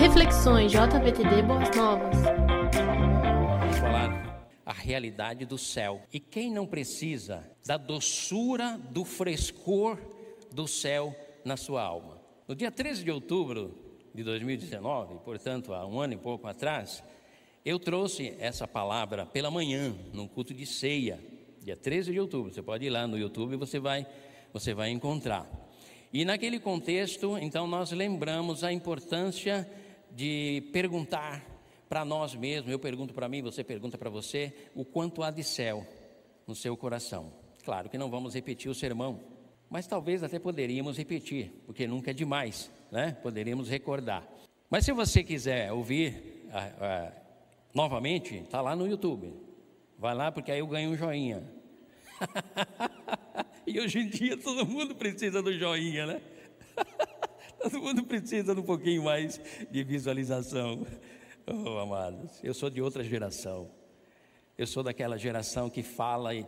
[0.00, 2.16] Reflexões JVTD Boas Novas.
[3.60, 6.00] Vamos falar a realidade do céu.
[6.10, 9.98] E quem não precisa da doçura, do frescor
[10.50, 12.18] do céu na sua alma?
[12.48, 13.74] No dia 13 de outubro
[14.14, 17.04] de 2019, portanto, há um ano e pouco atrás,
[17.62, 21.20] eu trouxe essa palavra pela manhã, num culto de ceia,
[21.62, 22.50] dia 13 de outubro.
[22.50, 24.06] Você pode ir lá no YouTube e você vai,
[24.50, 25.46] você vai encontrar.
[26.10, 29.68] E naquele contexto, então, nós lembramos a importância
[30.12, 31.44] de perguntar
[31.88, 35.42] para nós mesmos, eu pergunto para mim, você pergunta para você, o quanto há de
[35.42, 35.86] céu
[36.46, 37.32] no seu coração.
[37.64, 39.20] Claro que não vamos repetir o sermão,
[39.68, 43.16] mas talvez até poderíamos repetir, porque nunca é demais, né?
[43.22, 44.26] Poderíamos recordar.
[44.68, 47.12] Mas se você quiser ouvir ah, ah,
[47.74, 49.32] novamente, está lá no YouTube.
[49.98, 51.42] Vai lá porque aí eu ganho um joinha.
[53.66, 56.22] e hoje em dia todo mundo precisa do joinha, né?
[57.62, 60.86] todo mundo precisa de um pouquinho mais de visualização.
[61.52, 63.68] Oh, amados, eu sou de outra geração.
[64.56, 66.46] Eu sou daquela geração que fala e,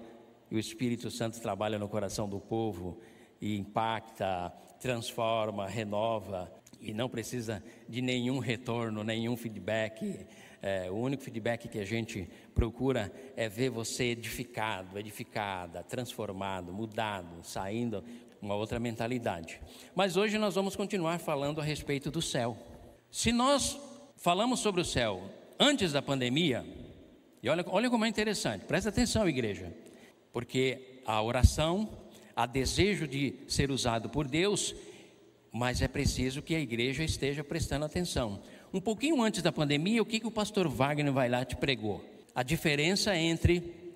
[0.48, 3.00] o Espírito Santo trabalha no coração do povo
[3.40, 10.24] e impacta, transforma, renova e não precisa de nenhum retorno, nenhum feedback.
[10.60, 17.42] É, o único feedback que a gente procura é ver você edificado, edificada, transformado, mudado,
[17.42, 18.04] saindo
[18.42, 19.60] uma outra mentalidade.
[19.94, 22.58] Mas hoje nós vamos continuar falando a respeito do céu.
[23.08, 23.78] Se nós
[24.16, 25.22] falamos sobre o céu
[25.60, 26.66] antes da pandemia,
[27.40, 29.72] e olha, olha como é interessante, presta atenção, igreja,
[30.32, 31.88] porque a oração,
[32.34, 34.74] há desejo de ser usado por Deus,
[35.52, 38.42] mas é preciso que a igreja esteja prestando atenção.
[38.74, 42.04] Um pouquinho antes da pandemia, o que, que o pastor Wagner vai lá te pregou?
[42.34, 43.94] A diferença entre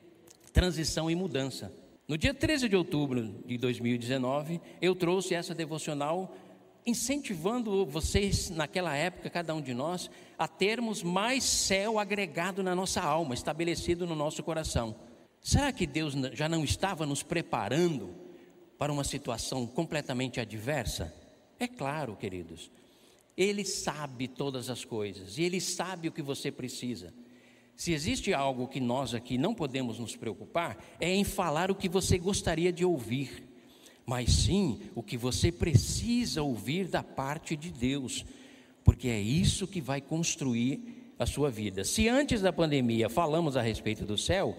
[0.53, 1.73] transição e mudança.
[2.09, 6.37] No dia 13 de outubro de 2019, eu trouxe essa devocional
[6.87, 13.03] incentivando vocês, naquela época, cada um de nós, a termos mais céu agregado na nossa
[13.03, 14.95] alma, estabelecido no nosso coração.
[15.41, 18.15] Será que Deus já não estava nos preparando
[18.79, 21.13] para uma situação completamente adversa?
[21.59, 22.71] É claro, queridos.
[23.37, 27.13] Ele sabe todas as coisas e ele sabe o que você precisa.
[27.77, 31.89] Se existe algo que nós aqui não podemos nos preocupar, é em falar o que
[31.89, 33.47] você gostaria de ouvir
[34.07, 38.25] mas sim o que você precisa ouvir da parte de Deus,
[38.85, 41.83] porque é isso que vai construir a sua vida.
[41.83, 44.57] Se antes da pandemia falamos a respeito do céu,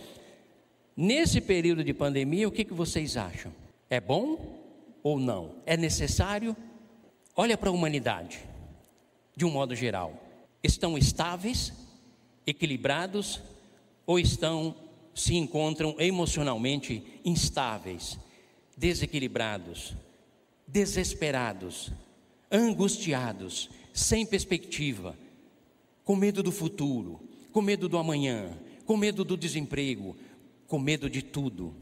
[0.97, 3.53] nesse período de pandemia, o que, vocês acham?
[3.89, 4.59] É bom
[5.01, 5.55] ou não?
[5.65, 6.55] É necessário?
[7.33, 8.39] Olha para a humanidade,
[9.33, 10.21] de um modo geral.
[10.61, 11.71] Estão estáveis,
[12.47, 13.41] equilibrados
[14.05, 14.73] ou estão
[15.13, 18.17] se encontram emocionalmente instáveis?
[18.77, 19.95] desequilibrados,
[20.67, 21.91] desesperados,
[22.51, 25.17] angustiados, sem perspectiva,
[26.03, 27.19] com medo do futuro,
[27.51, 30.15] com medo do amanhã, com medo do desemprego,
[30.67, 31.75] com medo de tudo.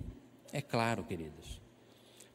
[0.54, 1.60] É claro, queridos.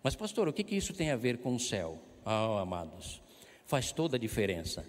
[0.02, 1.98] Mas, pastor, o que, que isso tem a ver com o céu?
[2.24, 3.22] Ah, oh, amados,
[3.64, 4.84] faz toda a diferença.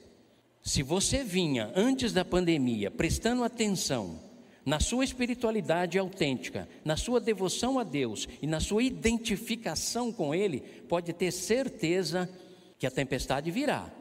[0.63, 4.19] Se você vinha antes da pandemia prestando atenção
[4.63, 10.59] na sua espiritualidade autêntica, na sua devoção a Deus e na sua identificação com Ele,
[10.87, 12.29] pode ter certeza
[12.77, 13.91] que a tempestade virá.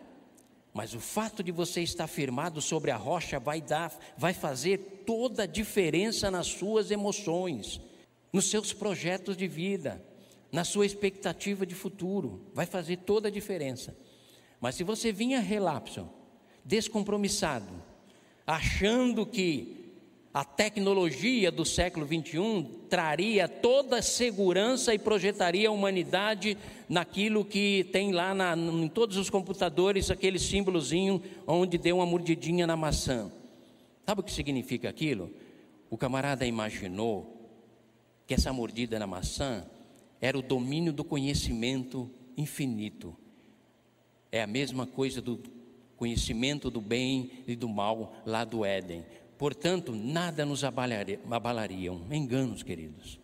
[0.72, 5.44] Mas o fato de você estar firmado sobre a rocha vai dar, vai fazer toda
[5.44, 7.80] a diferença nas suas emoções,
[8.30, 10.04] nos seus projetos de vida,
[10.52, 13.96] na sua expectativa de futuro, vai fazer toda a diferença.
[14.60, 16.08] Mas se você vinha relapso,
[16.64, 17.72] descompromissado,
[18.46, 19.80] achando que
[20.32, 26.56] a tecnologia do século 21 traria toda a segurança e projetaria a humanidade
[26.88, 32.64] naquilo que tem lá na, em todos os computadores aquele símbolozinho onde deu uma mordidinha
[32.64, 33.30] na maçã.
[34.06, 35.30] Sabe o que significa aquilo?
[35.90, 37.36] O camarada imaginou
[38.24, 39.66] que essa mordida na maçã
[40.20, 43.16] era o domínio do conhecimento infinito.
[44.30, 45.40] É a mesma coisa do
[46.00, 49.04] conhecimento do bem e do mal lá do Éden.
[49.36, 52.00] Portanto, nada nos abalaria, abalariam.
[52.10, 53.20] Enganos, queridos.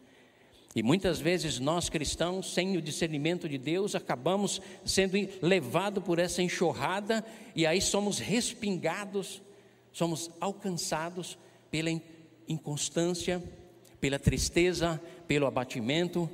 [0.75, 6.43] E muitas vezes nós cristãos, sem o discernimento de Deus, acabamos sendo levados por essa
[6.43, 7.25] enxurrada
[7.55, 9.41] e aí somos respingados,
[9.91, 11.39] somos alcançados
[11.71, 11.91] pela
[12.47, 13.43] inconstância,
[13.99, 16.29] pela tristeza, pelo abatimento.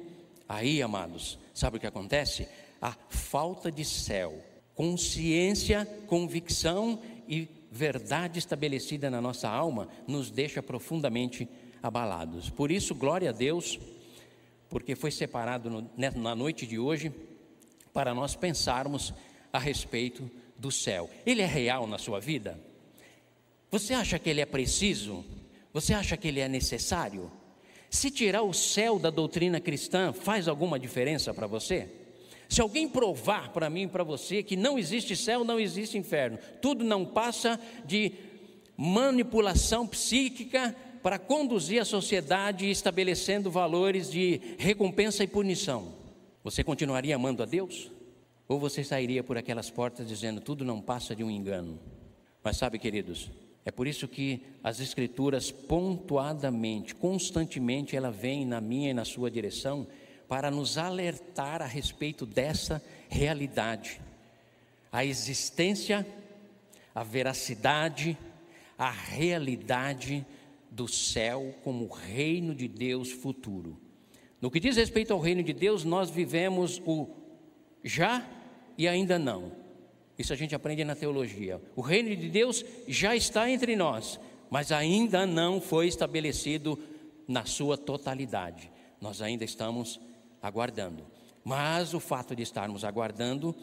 [0.48, 2.48] Aí, amados, sabe o que acontece?
[2.80, 4.42] A falta de céu,
[4.74, 11.48] consciência, convicção e verdade estabelecida na nossa alma nos deixa profundamente
[11.82, 12.50] abalados.
[12.50, 13.78] Por isso, glória a Deus,
[14.68, 17.12] porque foi separado no, na noite de hoje
[17.92, 19.12] para nós pensarmos
[19.52, 22.58] a respeito do céu, ele é real na sua vida?
[23.70, 25.24] Você acha que ele é preciso?
[25.72, 27.30] Você acha que ele é necessário?
[27.90, 31.88] Se tirar o céu da doutrina cristã, faz alguma diferença para você?
[32.52, 36.84] Se alguém provar para mim para você que não existe céu, não existe inferno, tudo
[36.84, 38.12] não passa de
[38.76, 45.94] manipulação psíquica para conduzir a sociedade estabelecendo valores de recompensa e punição,
[46.44, 47.90] você continuaria amando a Deus?
[48.46, 51.78] Ou você sairia por aquelas portas dizendo tudo não passa de um engano?
[52.44, 53.30] Mas sabe, queridos,
[53.64, 59.30] é por isso que as escrituras pontuadamente, constantemente, ela vem na minha e na sua
[59.30, 59.86] direção
[60.32, 64.00] para nos alertar a respeito dessa realidade.
[64.90, 66.06] A existência,
[66.94, 68.16] a veracidade,
[68.78, 70.24] a realidade
[70.70, 73.78] do céu como reino de Deus futuro.
[74.40, 77.10] No que diz respeito ao reino de Deus, nós vivemos o
[77.84, 78.26] já
[78.78, 79.52] e ainda não.
[80.18, 81.60] Isso a gente aprende na teologia.
[81.76, 84.18] O reino de Deus já está entre nós,
[84.48, 86.78] mas ainda não foi estabelecido
[87.28, 88.72] na sua totalidade.
[88.98, 90.00] Nós ainda estamos
[90.42, 91.06] aguardando.
[91.44, 93.54] Mas o fato de estarmos aguardando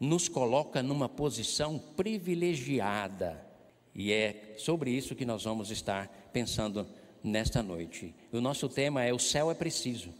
[0.00, 3.46] nos coloca numa posição privilegiada.
[3.94, 6.86] E é sobre isso que nós vamos estar pensando
[7.22, 8.14] nesta noite.
[8.32, 10.10] O nosso tema é: o céu é preciso.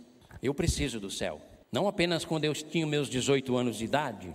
[0.43, 1.41] Eu preciso do céu.
[1.73, 4.35] Não apenas quando eu tinha meus 18 anos de idade,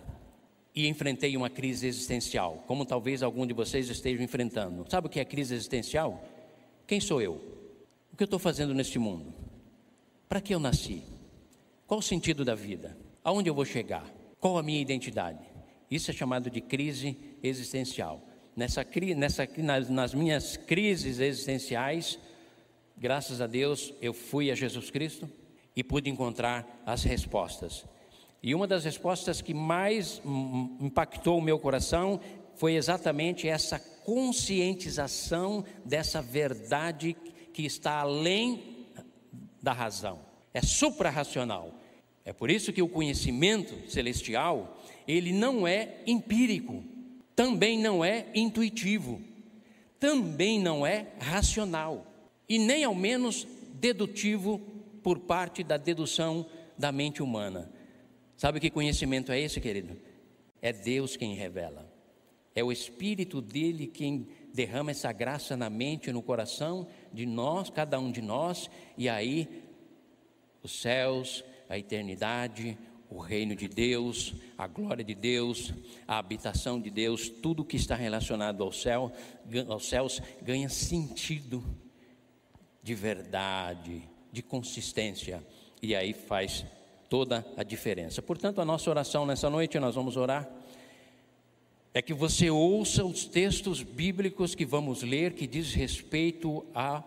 [0.78, 4.86] e enfrentei uma crise existencial, como talvez algum de vocês estejam enfrentando.
[4.88, 6.24] Sabe o que é crise existencial?
[6.86, 7.42] Quem sou eu?
[8.14, 9.34] O que eu estou fazendo neste mundo?
[10.30, 11.02] Para que eu nasci?
[11.88, 12.98] Qual o sentido da vida?
[13.24, 14.06] Aonde eu vou chegar?
[14.42, 15.40] Qual a minha identidade?
[15.90, 18.22] Isso é chamado de crise existencial.
[18.54, 18.86] Nessa,
[19.16, 22.20] nessa, nas, nas minhas crises existenciais,
[22.98, 25.30] graças a Deus, eu fui a Jesus Cristo
[25.74, 27.86] e pude encontrar as respostas.
[28.44, 30.22] E uma das respostas que mais
[30.82, 32.20] impactou o meu coração
[32.56, 37.16] foi exatamente essa conscientização dessa verdade
[37.54, 38.88] que está além
[39.62, 40.20] da razão,
[40.54, 41.77] é suprarracional.
[42.28, 46.84] É por isso que o conhecimento celestial, ele não é empírico,
[47.34, 49.22] também não é intuitivo,
[49.98, 52.06] também não é racional
[52.50, 54.60] e nem ao menos dedutivo
[55.02, 56.46] por parte da dedução
[56.78, 57.72] da mente humana.
[58.36, 59.98] Sabe que conhecimento é esse, querido?
[60.62, 61.90] É Deus quem revela.
[62.54, 67.70] É o Espírito dele quem derrama essa graça na mente e no coração de nós,
[67.70, 69.64] cada um de nós, e aí
[70.62, 72.78] os céus, a eternidade,
[73.10, 75.74] o reino de Deus, a glória de Deus,
[76.08, 79.12] a habitação de Deus, tudo que está relacionado ao céu,
[79.70, 81.64] aos céus ganha sentido
[82.84, 85.46] de verdade, de consistência,
[85.82, 86.66] e aí faz
[87.10, 88.22] toda a diferença.
[88.22, 90.50] Portanto, a nossa oração nessa noite, nós vamos orar,
[91.94, 97.04] é que você ouça os textos bíblicos que vamos ler que diz respeito à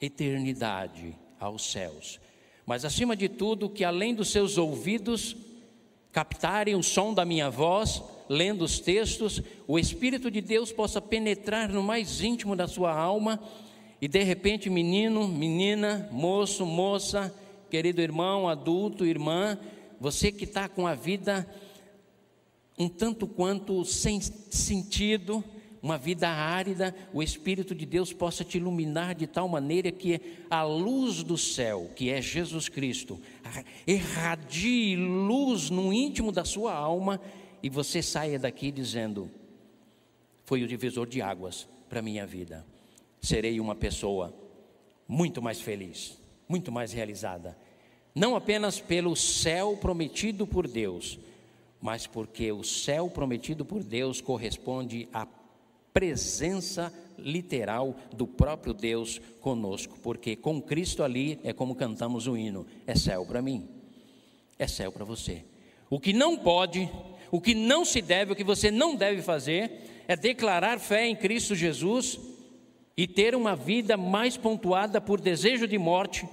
[0.00, 2.20] eternidade, aos céus.
[2.66, 5.36] Mas acima de tudo, que além dos seus ouvidos
[6.12, 11.68] captarem o som da minha voz, lendo os textos, o Espírito de Deus possa penetrar
[11.68, 13.40] no mais íntimo da sua alma
[14.00, 17.34] e de repente, menino, menina, moço, moça,
[17.70, 19.58] querido irmão, adulto, irmã,
[20.00, 21.48] você que está com a vida
[22.78, 25.44] um tanto quanto sem sentido,
[25.84, 30.62] uma vida árida, o Espírito de Deus possa te iluminar de tal maneira que a
[30.62, 33.20] luz do céu, que é Jesus Cristo,
[33.86, 37.20] irradie luz no íntimo da sua alma
[37.62, 39.30] e você saia daqui dizendo:
[40.46, 42.64] Foi o divisor de águas para a minha vida.
[43.20, 44.34] Serei uma pessoa
[45.06, 47.58] muito mais feliz, muito mais realizada,
[48.14, 51.18] não apenas pelo céu prometido por Deus,
[51.78, 55.26] mas porque o céu prometido por Deus corresponde à
[55.94, 62.66] presença literal do próprio Deus conosco, porque com Cristo ali é como cantamos o hino:
[62.86, 63.66] é céu para mim,
[64.58, 65.42] é céu para você.
[65.88, 66.90] O que não pode,
[67.30, 71.16] o que não se deve, o que você não deve fazer, é declarar fé em
[71.16, 72.20] Cristo Jesus
[72.96, 76.28] e ter uma vida mais pontuada por desejo de morte,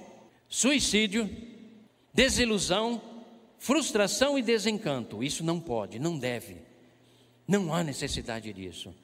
[0.48, 1.30] suicídio
[2.12, 3.00] desilusão,
[3.58, 5.22] frustração e desencanto.
[5.22, 6.56] Isso não pode, não deve.
[7.46, 8.94] Não há necessidade disso.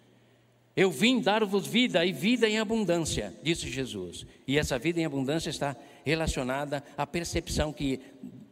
[0.79, 4.25] Eu vim dar-vos vida e vida em abundância, disse Jesus.
[4.47, 7.99] E essa vida em abundância está relacionada à percepção que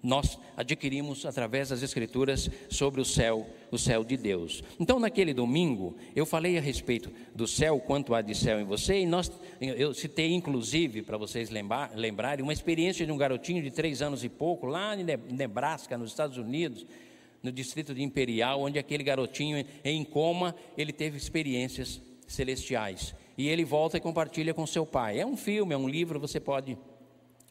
[0.03, 4.65] nós adquirimos através das Escrituras sobre o céu, o céu de Deus.
[4.81, 9.03] Então, naquele domingo, eu falei a respeito do céu, quanto há de céu em você,
[9.03, 9.31] e nós,
[9.61, 14.25] eu citei inclusive, para vocês lembrar, lembrarem, uma experiência de um garotinho de três anos
[14.25, 16.85] e pouco, lá em Nebraska, nos Estados Unidos,
[17.41, 23.15] no distrito de Imperial, onde aquele garotinho em coma, ele teve experiências celestiais.
[23.37, 25.21] E ele volta e compartilha com seu pai.
[25.21, 26.77] É um filme, é um livro, você pode,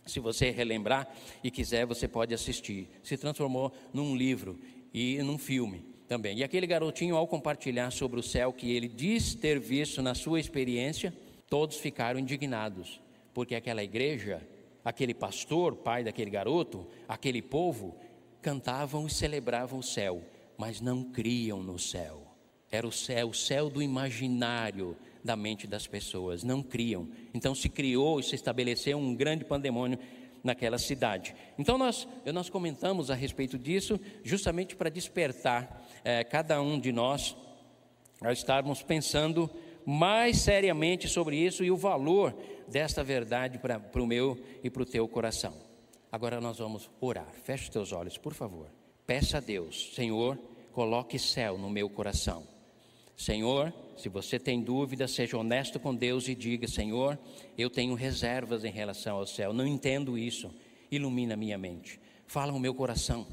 [0.05, 1.07] se você relembrar
[1.43, 2.89] e quiser, você pode assistir.
[3.03, 4.59] Se transformou num livro
[4.93, 6.37] e num filme também.
[6.37, 10.39] E aquele garotinho, ao compartilhar sobre o céu que ele diz ter visto na sua
[10.39, 11.13] experiência,
[11.49, 13.01] todos ficaram indignados,
[13.33, 14.41] porque aquela igreja,
[14.83, 17.95] aquele pastor, pai daquele garoto, aquele povo,
[18.41, 20.21] cantavam e celebravam o céu,
[20.57, 22.24] mas não criam no céu.
[22.71, 27.07] Era o céu, o céu do imaginário da mente das pessoas, não criam.
[27.33, 29.97] Então se criou e se estabeleceu um grande pandemônio
[30.43, 31.35] naquela cidade.
[31.57, 37.35] Então nós, nós comentamos a respeito disso, justamente para despertar é, cada um de nós
[38.21, 39.49] a estarmos pensando
[39.83, 42.35] mais seriamente sobre isso e o valor
[42.67, 45.53] desta verdade para o meu e para o teu coração.
[46.11, 47.31] Agora nós vamos orar.
[47.43, 48.69] Feche os teus olhos, por favor.
[49.05, 50.37] Peça a Deus, Senhor,
[50.71, 52.54] coloque céu no meu coração.
[53.15, 57.17] Senhor, se você tem dúvida, seja honesto com Deus e diga: Senhor,
[57.57, 60.53] eu tenho reservas em relação ao céu, não entendo isso.
[60.91, 63.25] Ilumina minha mente, fala o meu coração,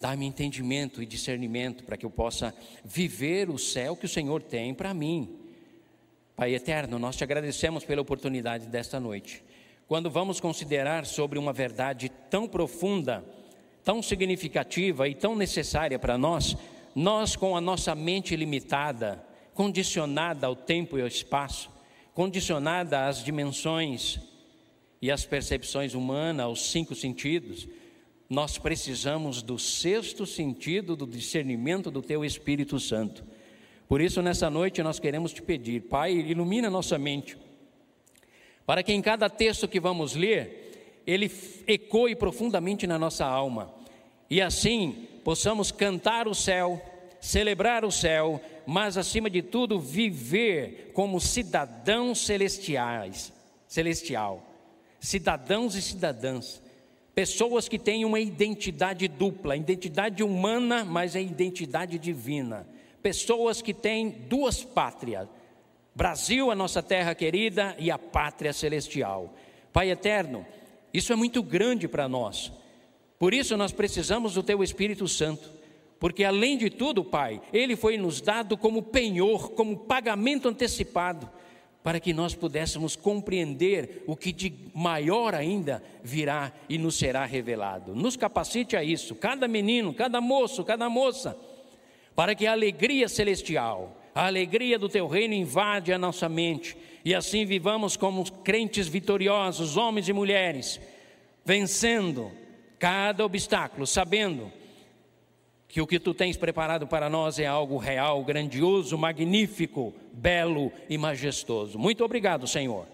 [0.00, 4.72] dá-me entendimento e discernimento para que eu possa viver o céu que o Senhor tem
[4.72, 5.40] para mim.
[6.36, 9.42] Pai eterno, nós te agradecemos pela oportunidade desta noite.
[9.88, 13.24] Quando vamos considerar sobre uma verdade tão profunda,
[13.84, 16.56] tão significativa e tão necessária para nós,
[16.96, 19.22] nós, com a nossa mente limitada,
[19.52, 21.70] condicionada ao tempo e ao espaço,
[22.14, 24.18] condicionada às dimensões
[25.02, 27.68] e às percepções humanas, aos cinco sentidos,
[28.30, 33.22] nós precisamos do sexto sentido do discernimento do Teu Espírito Santo.
[33.86, 37.36] Por isso, nessa noite, nós queremos te pedir, Pai, ilumina nossa mente,
[38.64, 41.30] para que em cada texto que vamos ler, ele
[41.66, 43.70] ecoe profundamente na nossa alma,
[44.30, 46.80] e assim possamos cantar o céu,
[47.20, 53.32] celebrar o céu, mas acima de tudo viver como cidadãos celestiais,
[53.66, 54.40] celestial,
[55.00, 56.62] cidadãos e cidadãs,
[57.12, 62.64] pessoas que têm uma identidade dupla, identidade humana, mas a identidade divina,
[63.02, 65.26] pessoas que têm duas pátrias,
[65.92, 69.34] Brasil, a nossa terra querida, e a pátria celestial.
[69.72, 70.46] Pai eterno,
[70.94, 72.52] isso é muito grande para nós.
[73.18, 75.50] Por isso nós precisamos do Teu Espírito Santo,
[75.98, 81.28] porque além de tudo, Pai, Ele foi nos dado como penhor, como pagamento antecipado,
[81.82, 87.94] para que nós pudéssemos compreender o que de maior ainda virá e nos será revelado.
[87.94, 91.38] Nos capacite a isso, cada menino, cada moço, cada moça,
[92.14, 97.14] para que a alegria celestial, a alegria do Teu reino invade a nossa mente e
[97.14, 100.80] assim vivamos como crentes vitoriosos, homens e mulheres,
[101.44, 102.32] vencendo
[102.78, 104.52] cada obstáculo, sabendo
[105.68, 110.96] que o que tu tens preparado para nós é algo real, grandioso, magnífico, belo e
[110.96, 111.78] majestoso.
[111.78, 112.86] Muito obrigado, Senhor.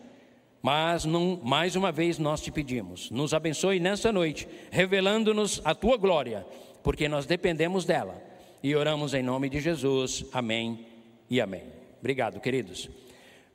[0.62, 5.96] Mas não, mais uma vez nós te pedimos, nos abençoe nessa noite, revelando-nos a tua
[5.96, 6.46] glória,
[6.84, 8.22] porque nós dependemos dela.
[8.62, 10.24] E oramos em nome de Jesus.
[10.32, 10.86] Amém
[11.28, 11.64] e amém.
[11.98, 12.88] Obrigado, queridos.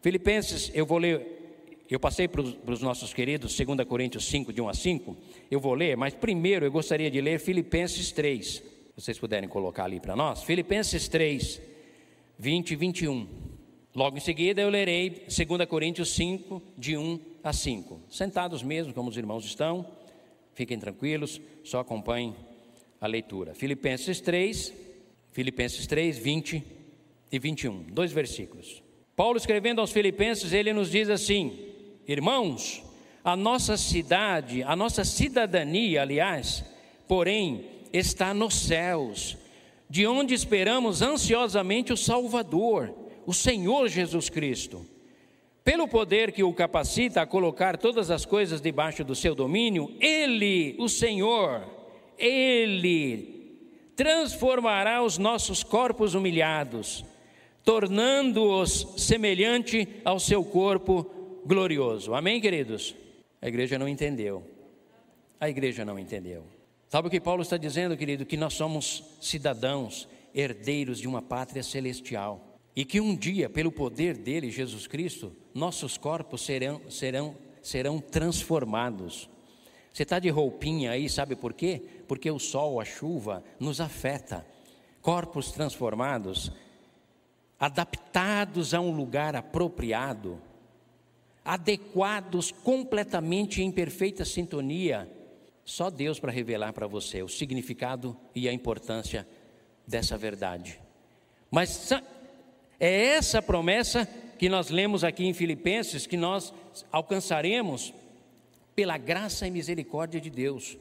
[0.02, 1.37] Filipenses, eu vou ler
[1.94, 5.18] eu passei para os nossos queridos, 2 Coríntios 5, de 1 a 5.
[5.50, 8.46] Eu vou ler, mas primeiro eu gostaria de ler Filipenses 3.
[8.48, 8.64] Se
[8.96, 10.44] vocês puderem colocar ali para nós.
[10.44, 11.62] Filipenses 3,
[12.38, 13.28] 20 e 21.
[13.96, 18.02] Logo em seguida eu lerei 2 Coríntios 5, de 1 a 5.
[18.10, 19.88] Sentados mesmo, como os irmãos estão,
[20.54, 22.36] fiquem tranquilos, só acompanhem
[23.00, 23.56] a leitura.
[23.56, 24.74] Filipenses 3,
[25.32, 26.64] Filipenses 3, 20
[27.32, 27.84] e 21.
[27.84, 28.84] Dois versículos.
[29.16, 31.67] Paulo escrevendo aos Filipenses, ele nos diz assim:
[32.08, 32.82] Irmãos,
[33.22, 36.64] a nossa cidade, a nossa cidadania, aliás,
[37.06, 39.38] porém, está nos céus,
[39.90, 42.94] de onde esperamos ansiosamente o Salvador,
[43.26, 44.86] o Senhor Jesus Cristo.
[45.66, 50.78] Pelo poder que o capacita a colocar todas as coisas debaixo do seu domínio, Ele,
[50.80, 51.62] o Senhor,
[52.18, 53.36] Ele
[53.98, 57.04] transformará os nossos corpos humilhados,
[57.66, 61.17] tornando-os semelhante ao seu corpo
[61.48, 62.14] glorioso.
[62.14, 62.94] Amém, queridos?
[63.42, 64.44] A igreja não entendeu.
[65.40, 66.44] A igreja não entendeu.
[66.90, 68.26] Sabe o que Paulo está dizendo, querido?
[68.26, 72.60] Que nós somos cidadãos, herdeiros de uma pátria celestial.
[72.76, 79.30] E que um dia, pelo poder dele, Jesus Cristo, nossos corpos serão, serão, serão transformados.
[79.92, 81.82] Você está de roupinha aí, sabe por quê?
[82.08, 84.46] Porque o sol, a chuva, nos afeta.
[85.02, 86.52] Corpos transformados,
[87.60, 90.40] adaptados a um lugar apropriado,
[91.48, 95.10] adequados completamente em perfeita sintonia,
[95.64, 99.28] Só Deus para revelar para você o significado e a importância
[99.86, 100.80] dessa verdade.
[101.52, 101.92] Mas
[102.80, 104.06] é essa promessa
[104.38, 106.54] que nós lemos aqui em Filipenses que nós
[106.92, 107.94] alcançaremos
[108.76, 110.78] pela graça e misericórdia de Deus.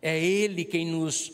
[0.00, 1.32] É Ele quem nos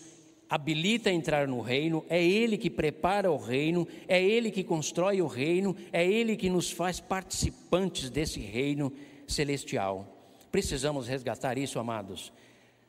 [0.50, 5.22] habilita a entrar no reino, é Ele que prepara o reino, é Ele que constrói
[5.22, 8.92] o reino, é Ele que nos faz participantes desse reino
[9.28, 10.04] celestial.
[10.50, 12.32] Precisamos resgatar isso, amados.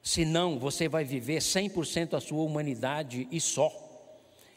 [0.01, 3.72] Senão, você vai viver 100% a sua humanidade e só.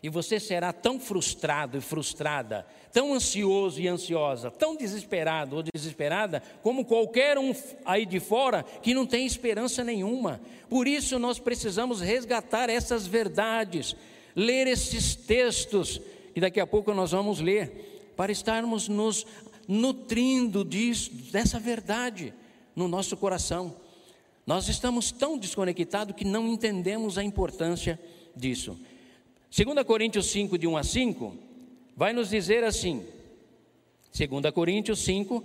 [0.04, 6.42] E você será tão frustrado e frustrada, tão ansioso e ansiosa, tão desesperado ou desesperada,
[6.62, 7.54] como qualquer um
[7.86, 10.42] aí de fora que não tem esperança nenhuma.
[10.68, 13.96] Por isso nós precisamos resgatar essas verdades,
[14.36, 15.98] ler esses textos,
[16.34, 19.26] que daqui a pouco nós vamos ler, para estarmos nos
[19.66, 22.34] nutrindo disso, dessa verdade
[22.76, 23.74] no nosso coração.
[24.46, 27.98] Nós estamos tão desconectados que não entendemos a importância
[28.36, 28.78] disso.
[29.56, 31.36] 2 Coríntios 5, de 1 a 5,
[31.96, 33.06] vai nos dizer assim:
[34.12, 35.44] 2 Coríntios 5,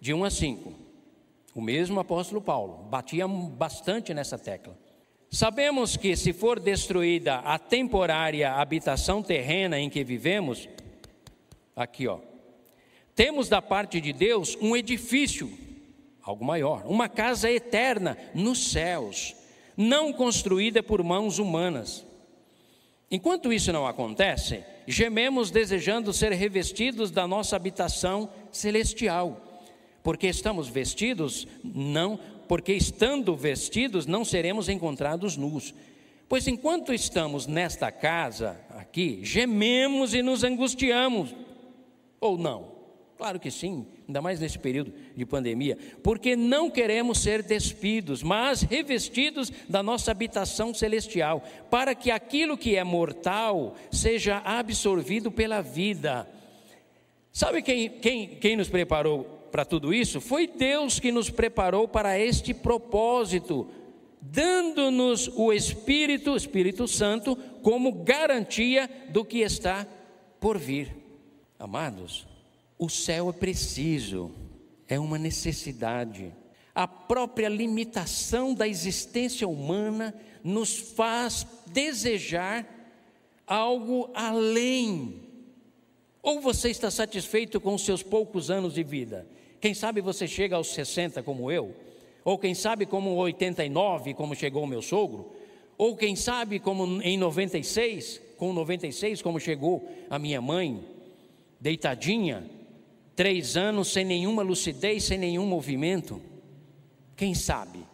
[0.00, 0.72] de 1 a 5.
[1.52, 4.78] O mesmo apóstolo Paulo batia bastante nessa tecla.
[5.28, 10.68] Sabemos que, se for destruída a temporária habitação terrena em que vivemos,
[11.74, 12.20] aqui ó,
[13.16, 15.50] temos da parte de Deus um edifício,
[16.22, 19.34] algo maior, uma casa eterna nos céus,
[19.76, 22.08] não construída por mãos humanas.
[23.10, 29.64] Enquanto isso não acontece, gememos desejando ser revestidos da nossa habitação celestial.
[30.02, 35.74] Porque estamos vestidos, não, porque estando vestidos não seremos encontrados nus.
[36.28, 41.34] Pois enquanto estamos nesta casa aqui, gememos e nos angustiamos.
[42.20, 42.72] Ou não?
[43.16, 48.62] Claro que sim, ainda mais nesse período de pandemia, porque não queremos ser despidos, mas
[48.62, 56.28] revestidos da nossa habitação celestial, para que aquilo que é mortal seja absorvido pela vida.
[57.32, 60.20] Sabe quem, quem, quem nos preparou para tudo isso?
[60.20, 63.68] Foi Deus que nos preparou para este propósito,
[64.20, 69.86] dando-nos o Espírito, Espírito Santo, como garantia do que está
[70.40, 70.96] por vir.
[71.58, 72.26] Amados,
[72.80, 74.32] o céu é preciso,
[74.88, 76.32] é uma necessidade.
[76.74, 82.66] A própria limitação da existência humana nos faz desejar
[83.46, 85.20] algo além.
[86.22, 89.28] Ou você está satisfeito com os seus poucos anos de vida?
[89.60, 91.76] Quem sabe você chega aos 60 como eu?
[92.24, 95.34] Ou quem sabe como 89, como chegou o meu sogro?
[95.76, 100.82] Ou quem sabe como em 96, com 96 como chegou a minha mãe,
[101.60, 102.48] deitadinha,
[103.14, 106.20] Três anos sem nenhuma lucidez, sem nenhum movimento.
[107.16, 107.84] Quem sabe,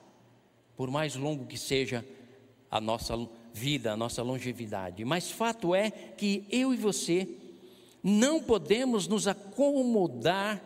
[0.76, 2.04] por mais longo que seja
[2.70, 3.16] a nossa
[3.52, 5.04] vida, a nossa longevidade.
[5.04, 7.28] Mas fato é que eu e você
[8.02, 10.62] não podemos nos acomodar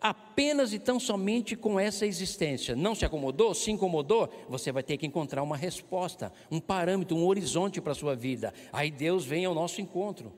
[0.00, 2.74] apenas e tão somente com essa existência.
[2.74, 3.54] Não se acomodou?
[3.54, 4.28] Se incomodou?
[4.48, 8.54] Você vai ter que encontrar uma resposta, um parâmetro, um horizonte para a sua vida.
[8.72, 10.32] Aí Deus vem ao nosso encontro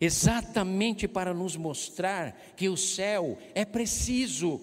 [0.00, 4.60] exatamente para nos mostrar que o céu é preciso.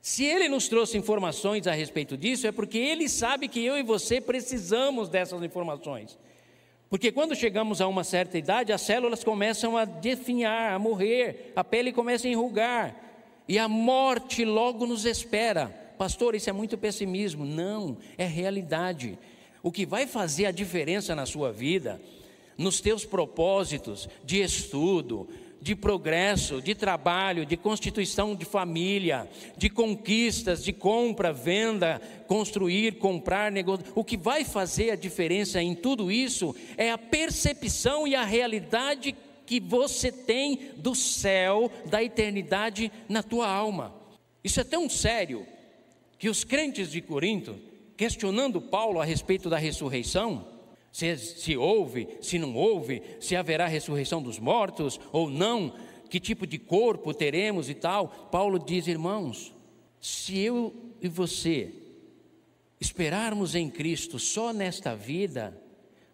[0.00, 3.82] Se ele nos trouxe informações a respeito disso, é porque ele sabe que eu e
[3.82, 6.18] você precisamos dessas informações.
[6.90, 11.64] Porque quando chegamos a uma certa idade, as células começam a definhar, a morrer, a
[11.64, 12.94] pele começa a enrugar,
[13.48, 15.66] e a morte logo nos espera.
[15.98, 17.44] Pastor, isso é muito pessimismo.
[17.44, 19.18] Não, é realidade.
[19.62, 22.00] O que vai fazer a diferença na sua vida
[22.56, 25.28] nos teus propósitos de estudo,
[25.64, 33.50] de progresso, de trabalho, de constituição de família, de conquistas, de compra, venda, construir, comprar,
[33.50, 33.86] negócio.
[33.94, 39.16] O que vai fazer a diferença em tudo isso é a percepção e a realidade
[39.46, 43.94] que você tem do céu, da eternidade na tua alma.
[44.44, 45.46] Isso é tão sério
[46.18, 47.56] que os crentes de Corinto,
[47.96, 50.46] questionando Paulo a respeito da ressurreição,
[50.94, 55.74] se, se houve, se não houve, se haverá ressurreição dos mortos ou não,
[56.08, 58.06] que tipo de corpo teremos e tal.
[58.30, 59.52] Paulo diz, irmãos,
[60.00, 61.74] se eu e você
[62.80, 65.60] esperarmos em Cristo só nesta vida,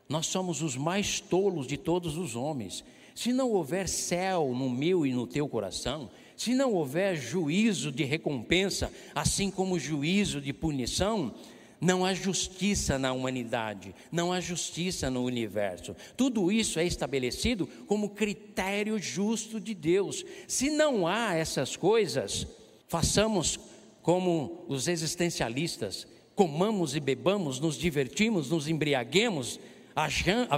[0.08, 2.82] nós somos os mais tolos de todos os homens.
[3.14, 8.04] Se não houver céu no meu e no teu coração, se não houver juízo de
[8.04, 11.34] recompensa, assim como juízo de punição,
[11.80, 15.96] não há justiça na humanidade, não há justiça no universo.
[16.16, 20.24] Tudo isso é estabelecido como critério justo de Deus.
[20.46, 22.46] Se não há essas coisas,
[22.86, 23.58] façamos
[24.02, 29.60] como os existencialistas comamos e bebamos, nos divertimos, nos embriaguemos,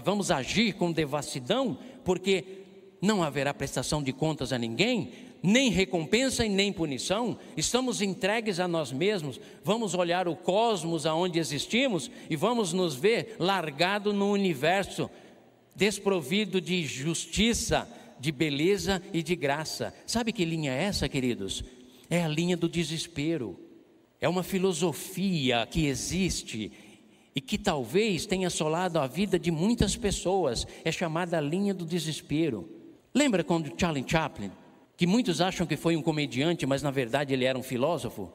[0.05, 2.45] vamos agir com devassidão, porque
[3.01, 5.11] não haverá prestação de contas a ninguém,
[5.43, 11.39] nem recompensa e nem punição, estamos entregues a nós mesmos, vamos olhar o cosmos aonde
[11.39, 15.11] existimos e vamos nos ver largado no universo,
[15.75, 17.89] desprovido de justiça,
[18.21, 19.93] de beleza e de graça.
[20.07, 21.65] Sabe que linha é essa, queridos?
[22.09, 23.59] É a linha do desespero.
[24.21, 26.71] É uma filosofia que existe
[27.35, 30.67] e que talvez tenha assolado a vida de muitas pessoas.
[30.85, 32.69] É chamada a linha do desespero.
[33.13, 34.53] Lembra quando Charlie Chaplin,
[34.97, 38.33] que muitos acham que foi um comediante, mas na verdade ele era um filósofo?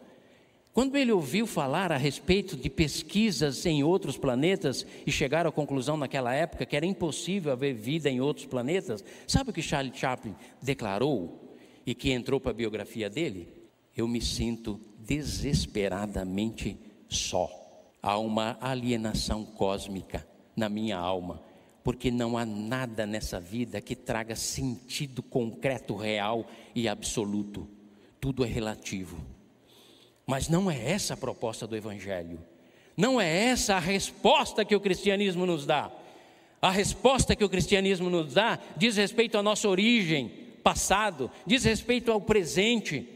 [0.77, 5.97] Quando ele ouviu falar a respeito de pesquisas em outros planetas e chegaram à conclusão
[5.97, 10.35] naquela época que era impossível haver vida em outros planetas, sabe o que Charlie Chaplin
[10.61, 13.47] declarou e que entrou para a biografia dele?
[13.95, 16.77] Eu me sinto desesperadamente
[17.09, 17.49] só.
[17.99, 21.41] Há uma alienação cósmica na minha alma,
[21.87, 26.45] porque não há nada nessa vida que traga sentido concreto, real
[26.75, 27.65] e absoluto.
[28.19, 29.25] Tudo é relativo.
[30.25, 32.41] Mas não é essa a proposta do Evangelho.
[32.97, 35.89] Não é essa a resposta que o cristianismo nos dá.
[36.61, 40.29] A resposta que o cristianismo nos dá diz respeito à nossa origem,
[40.61, 43.07] passado, diz respeito ao presente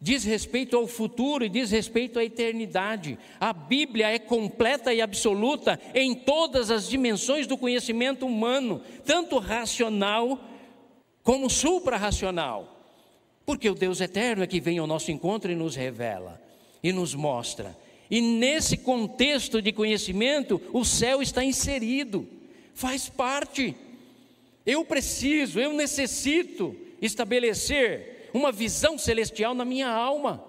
[0.00, 3.18] diz respeito ao futuro e diz respeito à eternidade.
[3.38, 10.42] A Bíblia é completa e absoluta em todas as dimensões do conhecimento humano, tanto racional
[11.22, 12.78] como suprarracional.
[13.44, 16.40] Porque o Deus eterno é que vem ao nosso encontro e nos revela
[16.82, 17.76] e nos mostra.
[18.10, 22.26] E nesse contexto de conhecimento, o céu está inserido,
[22.74, 23.76] faz parte.
[24.64, 30.44] Eu preciso, eu necessito estabelecer uma visão celestial na minha alma,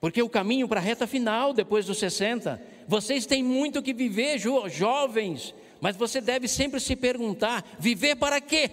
[0.00, 4.38] porque o caminho para a reta final, depois dos 60, vocês têm muito que viver,
[4.38, 8.70] jo jovens, mas você deve sempre se perguntar: viver para quê?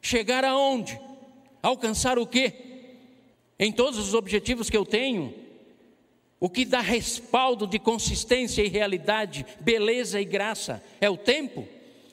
[0.00, 1.00] Chegar aonde?
[1.62, 2.52] Alcançar o quê?
[3.58, 5.34] Em todos os objetivos que eu tenho,
[6.40, 11.66] o que dá respaldo de consistência e realidade, beleza e graça, é o tempo,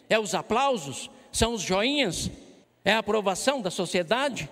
[0.09, 2.31] é os aplausos, são os joinhas,
[2.83, 4.49] é a aprovação da sociedade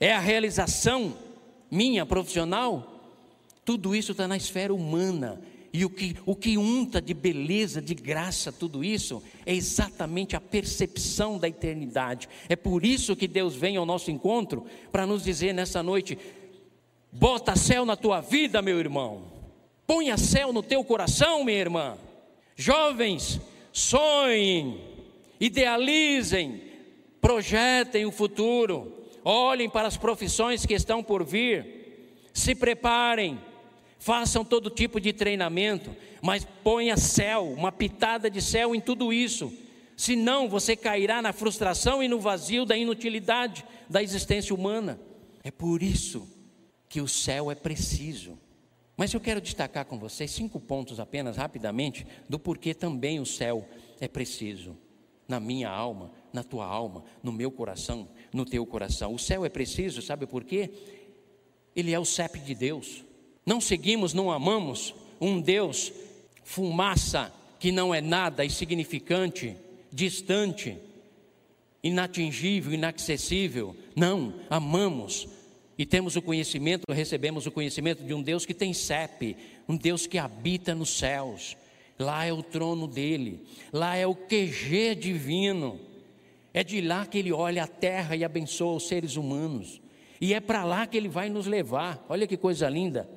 [0.00, 1.14] é a realização
[1.70, 3.00] minha profissional,
[3.64, 5.40] tudo isso está na esfera humana.
[5.70, 10.40] E o que, o que unta de beleza, de graça, tudo isso, é exatamente a
[10.40, 12.26] percepção da eternidade.
[12.48, 16.18] É por isso que Deus vem ao nosso encontro para nos dizer nessa noite:
[17.12, 19.24] bota céu na tua vida, meu irmão,
[19.86, 21.98] ponha céu no teu coração, minha irmã.
[22.56, 23.38] Jovens,
[23.70, 24.80] sonhem,
[25.38, 26.62] idealizem,
[27.20, 33.38] projetem o futuro olhem para as profissões que estão por vir, se preparem,
[33.98, 39.52] façam todo tipo de treinamento, mas ponha céu, uma pitada de céu em tudo isso.
[39.96, 45.00] Senão você cairá na frustração e no vazio da inutilidade da existência humana.
[45.42, 46.28] É por isso
[46.88, 48.38] que o céu é preciso.
[48.96, 53.68] Mas eu quero destacar com vocês cinco pontos apenas rapidamente do porquê também o céu
[54.00, 54.76] é preciso
[55.28, 59.12] na minha alma, na tua alma, no meu coração, no teu coração.
[59.12, 60.70] O céu é preciso, sabe por quê?
[61.74, 63.04] Ele é o CEP de Deus.
[63.44, 65.92] Não seguimos, não amamos um Deus
[66.44, 69.56] fumaça que não é nada insignificante,
[69.92, 70.78] distante,
[71.82, 73.74] inatingível, inacessível.
[73.96, 75.26] Não, amamos
[75.76, 79.36] e temos o conhecimento, recebemos o conhecimento de um Deus que tem CEP,
[79.68, 81.56] um Deus que habita nos céus.
[81.98, 85.87] Lá é o trono dele, lá é o QG divino.
[86.58, 89.80] É de lá que ele olha a terra e abençoa os seres humanos.
[90.20, 92.04] E é para lá que ele vai nos levar.
[92.08, 93.08] Olha que coisa linda.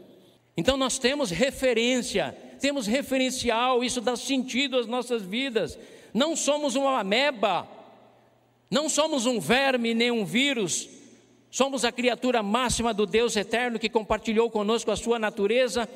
[0.55, 5.75] Então nós temos referência, temos referencial, isso dá sentido às nossas vidas.
[6.13, 7.67] Não somos uma ameba,
[8.69, 10.87] não somos um verme nem um vírus,
[11.49, 15.89] somos a criatura máxima do Deus eterno que compartilhou conosco a sua natureza,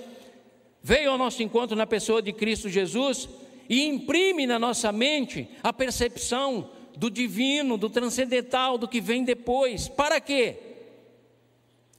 [0.81, 3.29] veio ao nosso encontro na pessoa de Cristo Jesus
[3.69, 9.87] e imprime na nossa mente a percepção do divino, do transcendental, do que vem depois.
[9.87, 10.57] Para quê?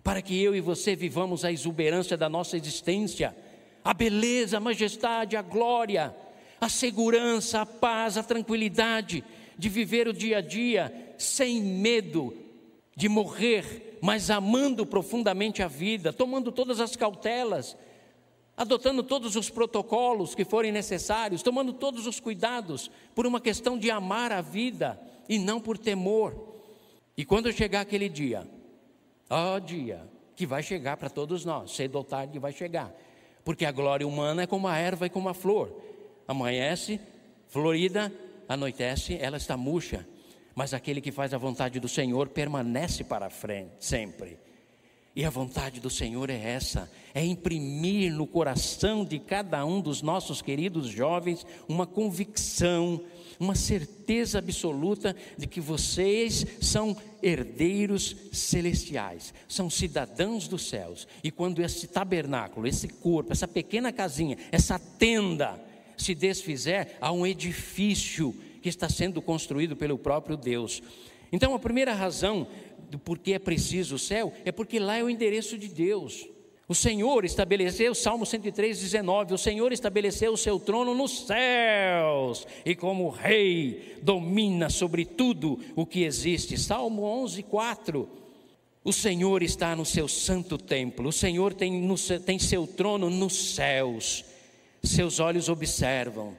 [0.03, 3.37] Para que eu e você vivamos a exuberância da nossa existência,
[3.85, 6.15] a beleza, a majestade, a glória,
[6.61, 9.25] a segurança, a paz, a tranquilidade
[9.59, 12.37] de viver o dia a dia sem medo
[12.95, 17.77] de morrer, mas amando profundamente a vida, tomando todas as cautelas,
[18.57, 23.90] adotando todos os protocolos que forem necessários, tomando todos os cuidados, por uma questão de
[23.90, 26.55] amar a vida e não por temor.
[27.16, 28.49] E quando chegar aquele dia,
[29.29, 32.95] ó dia, que vai chegar para todos nós, cedo ou tarde vai chegar,
[33.45, 35.73] porque a glória humana é como a erva e como a flor.
[36.27, 36.99] Amanhece,
[37.49, 38.12] florida,
[38.49, 40.07] anoitece, ela está murcha.
[40.55, 44.46] Mas aquele que faz a vontade do Senhor permanece para frente, sempre.
[45.16, 50.02] E a vontade do Senhor é essa: é imprimir no coração de cada um dos
[50.02, 53.00] nossos queridos jovens uma convicção,
[53.40, 61.09] uma certeza absoluta de que vocês são herdeiros celestiais, são cidadãos dos céus.
[61.24, 65.59] E quando esse tabernáculo, esse corpo, essa pequena casinha, essa tenda
[65.96, 70.83] se desfizer, há um edifício que está sendo construído pelo próprio Deus.
[71.33, 72.46] Então, a primeira razão
[72.90, 76.27] do porquê é preciso o céu, é porque lá é o endereço de Deus.
[76.68, 82.75] O Senhor estabeleceu, Salmo 103, 19: O Senhor estabeleceu o seu trono nos céus, e
[82.75, 86.59] como Rei domina sobre tudo o que existe.
[86.59, 88.09] Salmo 11, 4.
[88.83, 93.55] O Senhor está no seu santo templo, o Senhor tem, no, tem seu trono nos
[93.55, 94.25] céus,
[94.83, 96.37] seus olhos observam,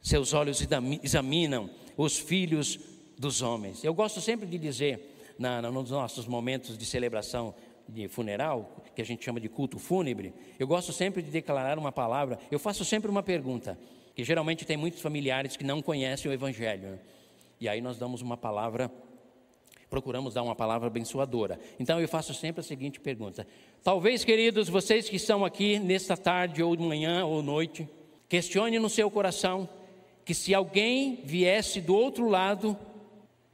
[0.00, 0.64] seus olhos
[1.02, 2.78] examinam os filhos
[3.18, 3.82] dos homens.
[3.82, 5.07] Eu gosto sempre de dizer,
[5.38, 7.54] na, nos nossos momentos de celebração
[7.88, 11.90] de funeral, que a gente chama de culto fúnebre, eu gosto sempre de declarar uma
[11.90, 13.78] palavra, eu faço sempre uma pergunta,
[14.14, 16.98] que geralmente tem muitos familiares que não conhecem o Evangelho, né?
[17.60, 18.90] e aí nós damos uma palavra,
[19.88, 21.58] procuramos dar uma palavra abençoadora.
[21.80, 23.46] Então eu faço sempre a seguinte pergunta:
[23.82, 27.88] talvez, queridos, vocês que estão aqui nesta tarde, ou manhã, ou noite,
[28.28, 29.68] questione no seu coração
[30.28, 32.76] que se alguém viesse do outro lado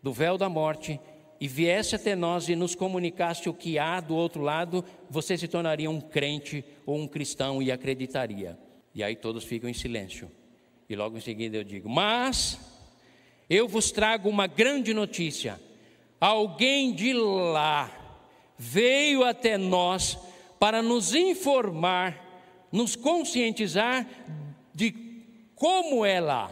[0.03, 0.99] do véu da morte
[1.41, 5.49] e viesse até nós e nos comunicasse o que há do outro lado, você se
[5.49, 8.59] tornaria um crente ou um cristão e acreditaria.
[8.95, 10.31] E aí todos ficam em silêncio.
[10.89, 12.59] E logo em seguida eu digo: Mas
[13.49, 15.61] eu vos trago uma grande notícia.
[16.21, 17.91] Alguém de lá
[18.57, 20.19] veio até nós
[20.59, 24.07] para nos informar, nos conscientizar
[24.73, 24.93] de
[25.55, 26.51] como é lá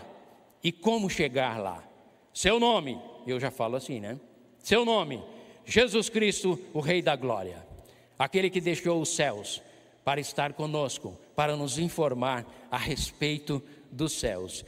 [0.62, 1.82] e como chegar lá.
[2.32, 4.18] Seu nome, eu já falo assim, né?
[4.62, 5.20] Seu nome,
[5.66, 7.66] Jesus Cristo, o Rei da Glória,
[8.16, 9.60] aquele que deixou os céus
[10.04, 14.64] para estar conosco, para nos informar a respeito dos céus.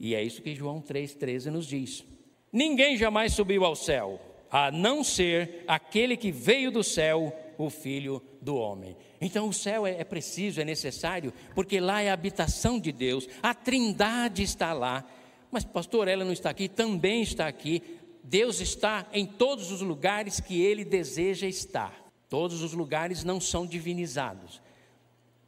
[0.00, 2.04] E é isso que João 3,13 nos diz:
[2.52, 8.20] Ninguém jamais subiu ao céu, a não ser aquele que veio do céu, o Filho
[8.42, 8.96] do Homem.
[9.20, 13.28] Então o céu é, é preciso, é necessário, porque lá é a habitação de Deus,
[13.40, 15.04] a Trindade está lá.
[15.50, 17.82] Mas, pastor, ela não está aqui, também está aqui.
[18.28, 21.94] Deus está em todos os lugares que Ele deseja estar.
[22.28, 24.60] Todos os lugares não são divinizados.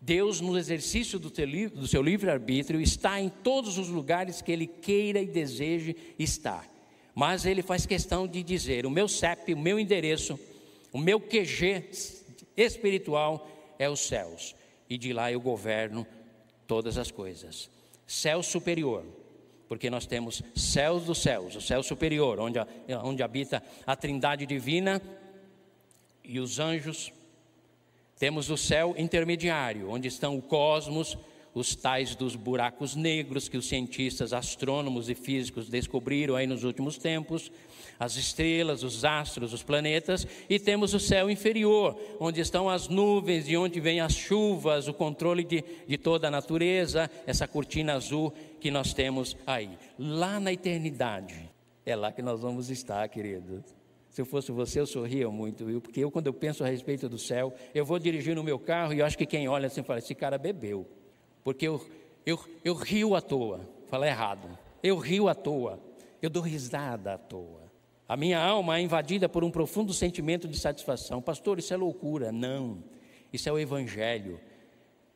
[0.01, 5.21] Deus, no exercício do, do seu livre-arbítrio, está em todos os lugares que Ele queira
[5.21, 6.71] e deseje estar.
[7.12, 10.38] Mas Ele faz questão de dizer: o meu CEP, o meu endereço,
[10.93, 11.91] o meu QG
[12.57, 14.55] espiritual é os céus.
[14.88, 16.07] E de lá eu governo
[16.64, 17.69] todas as coisas.
[18.07, 19.05] Céu superior,
[19.68, 22.59] porque nós temos céus dos céus, o céu superior, onde,
[23.04, 25.00] onde habita a trindade divina
[26.24, 27.12] e os anjos.
[28.18, 31.16] Temos o céu intermediário, onde estão o cosmos,
[31.54, 36.98] os tais dos buracos negros que os cientistas, astrônomos e físicos descobriram aí nos últimos
[36.98, 37.50] tempos
[37.99, 43.47] as estrelas, os astros, os planetas, e temos o céu inferior, onde estão as nuvens,
[43.47, 48.33] de onde vêm as chuvas, o controle de, de toda a natureza, essa cortina azul
[48.61, 49.71] que nós temos aí.
[49.99, 51.51] Lá na eternidade,
[51.85, 53.65] é lá que nós vamos estar, queridos.
[54.11, 55.81] Se eu fosse você, eu sorria muito, viu?
[55.81, 58.93] Porque eu, quando eu penso a respeito do céu, eu vou dirigir no meu carro
[58.93, 60.87] e eu acho que quem olha assim fala: esse cara bebeu.
[61.45, 61.81] Porque eu,
[62.27, 63.61] eu, eu rio à toa.
[63.87, 64.49] Fala errado.
[64.83, 65.79] Eu rio à toa.
[66.21, 67.67] Eu dou risada à toa.
[68.09, 71.21] A minha alma é invadida por um profundo sentimento de satisfação.
[71.21, 72.33] Pastor, isso é loucura.
[72.33, 72.83] Não,
[73.31, 74.40] isso é o Evangelho.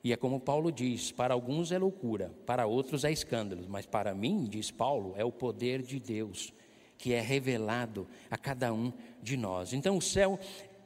[0.04, 4.14] E é como Paulo diz: para alguns é loucura, para outros é escândalo, mas para
[4.14, 6.52] mim, diz Paulo, é o poder de Deus
[6.98, 9.72] que é revelado a cada um de nós.
[9.72, 10.38] Então o céu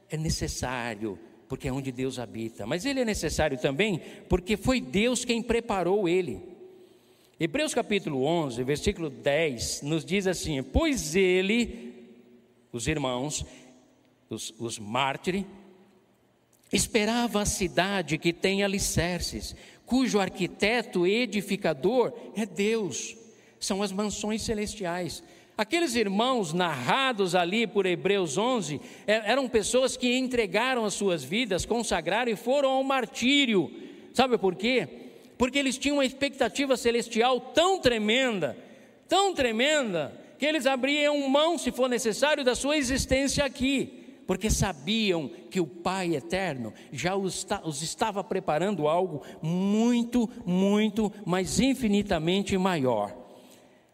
[0.09, 5.23] é necessário, porque é onde Deus habita, mas ele é necessário também porque foi Deus
[5.23, 6.41] quem preparou ele.
[7.39, 11.86] Hebreus capítulo 11, versículo 10, nos diz assim: Pois ele
[12.77, 13.45] os irmãos,
[14.29, 15.43] os, os mártires,
[16.71, 23.17] esperava a cidade que tem alicerces, cujo arquiteto e edificador é Deus,
[23.59, 25.23] são as mansões celestiais.
[25.57, 31.65] Aqueles irmãos narrados ali por Hebreus 11 é, eram pessoas que entregaram as suas vidas,
[31.65, 33.71] consagraram e foram ao martírio.
[34.13, 34.87] Sabe por quê?
[35.35, 38.55] Porque eles tinham uma expectativa celestial tão tremenda,
[39.07, 45.29] tão tremenda, que eles abriam mão, se for necessário, da sua existência aqui, porque sabiam
[45.49, 53.15] que o Pai eterno já os, os estava preparando algo muito, muito, mas infinitamente maior.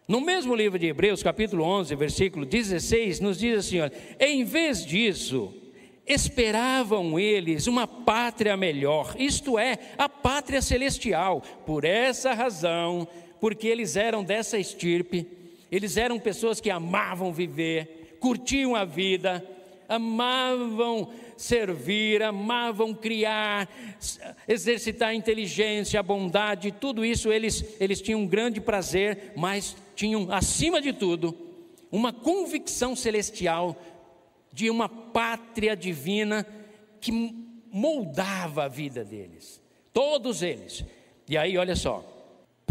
[0.08, 4.86] No mesmo livro de Hebreus, capítulo 11, versículo 16, nos diz assim: olha, em vez
[4.86, 5.54] disso,
[6.06, 11.42] esperavam eles uma pátria melhor, isto é, a pátria celestial.
[11.66, 13.08] Por essa razão,
[13.40, 15.28] porque eles eram dessa estirpe,
[15.76, 19.44] eles eram pessoas que amavam viver, curtiam a vida,
[19.90, 23.68] amavam servir, amavam criar,
[24.48, 30.32] exercitar a inteligência, a bondade, tudo isso eles, eles tinham um grande prazer, mas tinham,
[30.32, 31.36] acima de tudo,
[31.92, 33.76] uma convicção celestial
[34.52, 36.46] de uma pátria divina
[37.02, 37.12] que
[37.72, 39.60] moldava a vida deles,
[39.92, 40.86] todos eles.
[41.28, 42.13] E aí, olha só,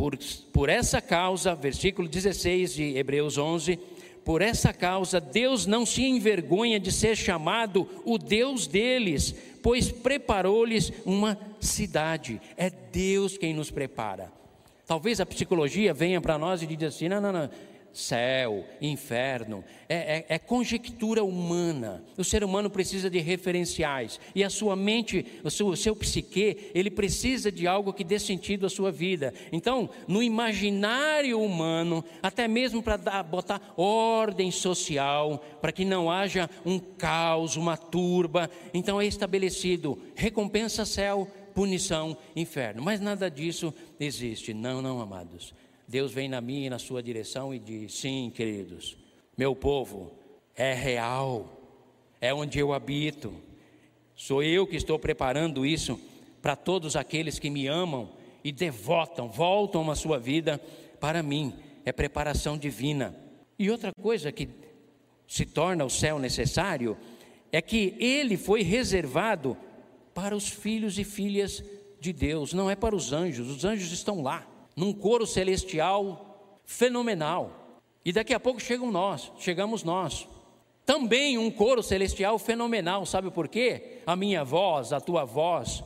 [0.02, 0.18] por,
[0.52, 3.78] por essa causa, versículo 16 de Hebreus 11
[4.24, 10.92] por essa causa, Deus não se envergonha de ser chamado o Deus deles, pois preparou-lhes
[11.06, 12.40] uma cidade.
[12.56, 14.32] É Deus quem nos prepara.
[14.88, 17.50] Talvez a psicologia venha para nós e diga assim: não, não, não,
[17.92, 22.02] céu, inferno, é, é, é, conjectura humana.
[22.16, 26.70] O ser humano precisa de referenciais e a sua mente, o seu, o seu psique,
[26.74, 29.35] ele precisa de algo que dê sentido à sua vida.
[29.52, 36.78] Então, no imaginário humano, até mesmo para botar ordem social, para que não haja um
[36.78, 42.83] caos, uma turba, então é estabelecido recompensa céu, punição inferno.
[42.83, 44.55] Mas nada disso existe.
[44.55, 45.55] Não, não, amados.
[45.87, 48.97] Deus vem na minha e na sua direção e diz: Sim, queridos,
[49.37, 50.12] meu povo
[50.55, 51.61] é real,
[52.21, 53.35] é onde eu habito.
[54.14, 55.99] Sou eu que estou preparando isso
[56.40, 58.11] para todos aqueles que me amam
[58.45, 60.61] e devotam, voltam a sua vida
[61.01, 61.55] para mim.
[61.85, 63.14] É preparação divina.
[63.59, 64.49] E outra coisa que
[65.27, 66.97] se torna o céu necessário
[67.51, 69.57] é que ele foi reservado
[70.14, 71.64] para os filhos e filhas
[72.01, 73.49] de Deus, não é para os anjos.
[73.49, 77.78] Os anjos estão lá num coro celestial fenomenal.
[78.04, 80.26] E daqui a pouco chegam nós, chegamos nós.
[80.85, 84.00] Também um coro celestial fenomenal, sabe por quê?
[84.06, 85.82] A minha voz, a tua voz,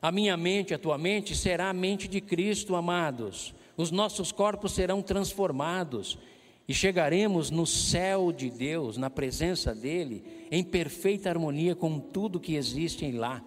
[0.00, 3.54] a minha mente, a tua mente será a mente de Cristo, amados.
[3.76, 6.18] Os nossos corpos serão transformados
[6.66, 12.54] e chegaremos no céu de Deus, na presença dEle, em perfeita harmonia com tudo que
[12.54, 13.42] existe lá.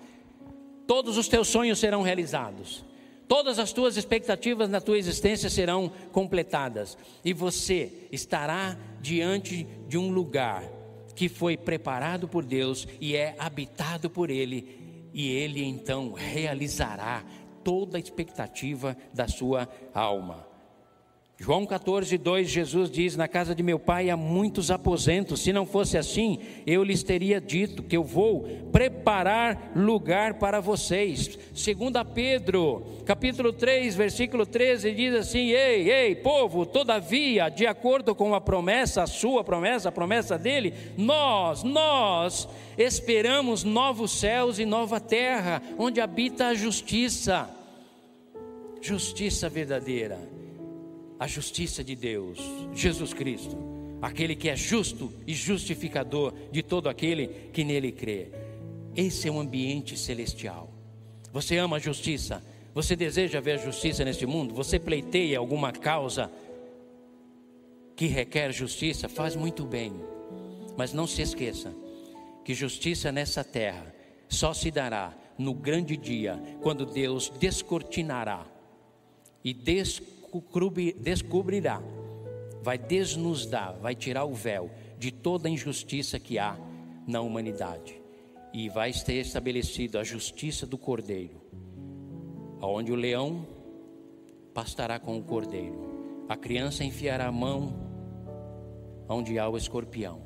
[0.85, 2.85] Todos os teus sonhos serão realizados.
[3.27, 10.09] Todas as tuas expectativas na tua existência serão completadas e você estará diante de um
[10.09, 10.63] lugar
[11.13, 17.25] que foi preparado por Deus e é habitado por Ele, e Ele então realizará
[17.63, 20.46] toda a expectativa da sua alma.
[21.39, 25.67] João 14, 2, Jesus diz: Na casa de meu pai há muitos aposentos, se não
[25.67, 31.37] fosse assim, eu lhes teria dito que eu vou preparar lugar para vocês.
[31.53, 38.33] Segunda Pedro, capítulo 3, versículo 13, diz assim: Ei, ei, povo, todavia, de acordo com
[38.33, 44.99] a promessa, a sua promessa, a promessa dele, nós, nós esperamos novos céus e nova
[44.99, 47.47] terra, onde habita a justiça,
[48.81, 50.36] justiça verdadeira
[51.19, 52.39] a justiça de Deus,
[52.73, 53.57] Jesus Cristo,
[54.01, 58.27] aquele que é justo e justificador de todo aquele que nele crê.
[58.95, 60.71] Esse é um ambiente celestial.
[61.33, 62.43] Você ama a justiça?
[62.73, 64.53] Você deseja ver a justiça neste mundo?
[64.53, 66.31] Você pleiteia alguma causa
[67.95, 69.09] que requer justiça?
[69.09, 69.93] Faz muito bem.
[70.77, 71.73] Mas não se esqueça
[72.45, 73.93] que justiça nessa terra
[74.29, 78.45] só se dará no grande dia, quando Deus descortinará
[79.43, 80.16] e descortinará
[80.99, 81.81] descobrirá,
[82.61, 86.57] vai desnudar, vai tirar o véu de toda a injustiça que há
[87.07, 88.01] na humanidade
[88.53, 91.41] e vai ser estabelecido a justiça do cordeiro,
[92.59, 93.45] aonde o leão
[94.53, 97.87] pastará com o cordeiro, a criança enfiará a mão
[99.07, 100.25] onde há o escorpião.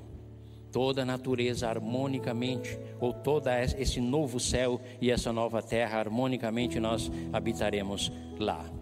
[0.71, 7.11] Toda a natureza harmonicamente, ou todo esse novo céu e essa nova terra, harmonicamente nós
[7.33, 8.80] habitaremos lá.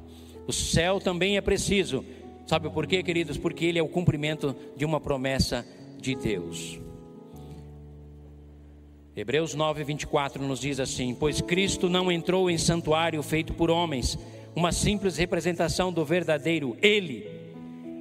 [0.49, 2.03] O céu também é preciso.
[2.47, 3.37] Sabe por quê, queridos?
[3.37, 5.63] Porque ele é o cumprimento de uma promessa
[5.99, 6.79] de Deus.
[9.15, 14.17] Hebreus 9, 24 nos diz assim: Pois Cristo não entrou em santuário feito por homens,
[14.55, 17.29] uma simples representação do verdadeiro, Ele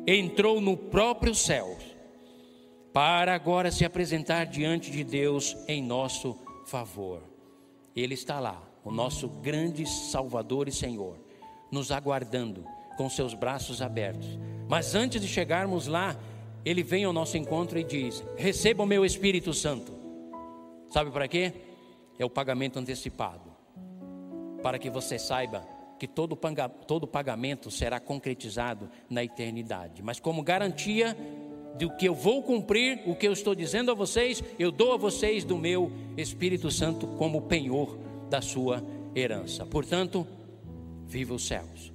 [0.07, 1.76] entrou no próprio céu,
[2.94, 6.34] para agora se apresentar diante de Deus em nosso
[6.64, 7.22] favor.
[7.94, 11.28] Ele está lá, o nosso grande Salvador e Senhor
[11.71, 12.64] nos aguardando
[12.97, 14.39] com seus braços abertos.
[14.69, 16.16] Mas antes de chegarmos lá,
[16.64, 19.97] ele vem ao nosso encontro e diz: Receba o meu Espírito Santo.
[20.91, 21.53] Sabe para quê?
[22.19, 23.51] É o pagamento antecipado.
[24.62, 25.66] Para que você saiba
[25.99, 26.39] que todo,
[26.87, 30.03] todo pagamento será concretizado na eternidade.
[30.03, 31.16] Mas como garantia
[31.79, 34.97] do que eu vou cumprir, o que eu estou dizendo a vocês, eu dou a
[34.97, 37.99] vocês do meu Espírito Santo como penhor
[38.29, 38.83] da sua
[39.14, 39.64] herança.
[39.64, 40.27] Portanto,
[41.09, 41.93] viva os céus.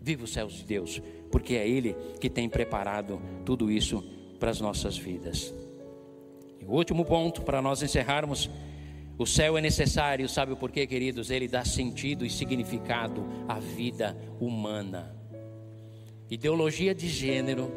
[0.00, 4.02] Viva os céus de Deus, porque é Ele que tem preparado tudo isso
[4.38, 5.52] para as nossas vidas.
[6.60, 8.48] E o último ponto, para nós encerrarmos,
[9.18, 11.30] o céu é necessário, sabe por quê, queridos?
[11.30, 15.14] Ele dá sentido e significado à vida humana.
[16.30, 17.70] Ideologia de gênero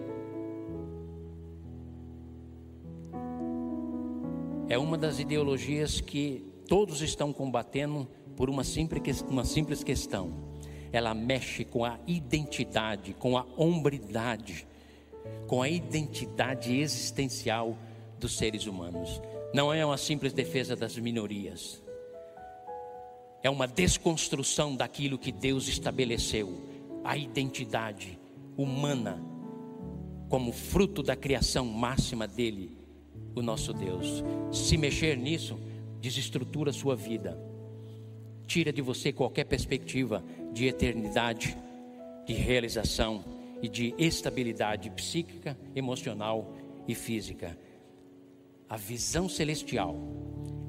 [4.69, 10.46] é uma das ideologias que todos estão combatendo por uma simples, uma simples questão.
[10.91, 14.67] Ela mexe com a identidade, com a hombridade,
[15.47, 17.77] com a identidade existencial
[18.19, 19.21] dos seres humanos.
[19.53, 21.81] Não é uma simples defesa das minorias.
[23.43, 26.61] É uma desconstrução daquilo que Deus estabeleceu,
[27.03, 28.19] a identidade
[28.57, 29.21] humana
[30.29, 32.77] como fruto da criação máxima dele,
[33.35, 34.23] o nosso Deus.
[34.51, 35.57] Se mexer nisso,
[36.01, 37.46] desestrutura sua vida.
[38.47, 40.23] Tira de você qualquer perspectiva
[40.53, 41.55] de eternidade,
[42.25, 43.23] de realização
[43.61, 46.55] e de estabilidade psíquica, emocional
[46.87, 47.55] e física
[48.69, 49.95] a visão celestial,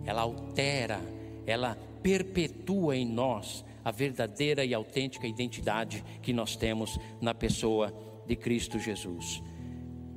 [0.04, 1.00] ela altera,
[1.46, 7.92] ela perpetua em nós a verdadeira e autêntica identidade que nós temos na pessoa
[8.26, 9.42] de Cristo Jesus.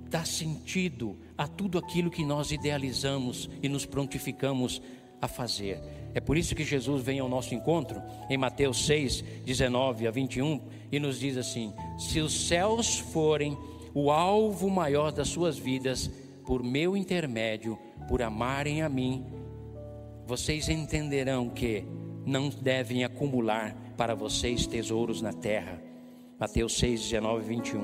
[0.09, 4.81] Dá sentido a tudo aquilo que nós idealizamos e nos prontificamos
[5.21, 5.79] a fazer.
[6.13, 10.61] É por isso que Jesus vem ao nosso encontro em Mateus 6, 19 a 21
[10.91, 13.57] e nos diz assim: Se os céus forem
[13.93, 16.09] o alvo maior das suas vidas,
[16.45, 19.25] por meu intermédio, por amarem a mim,
[20.25, 21.85] vocês entenderão que
[22.25, 25.81] não devem acumular para vocês tesouros na terra.
[26.39, 27.81] Mateus 6, 19 e 21.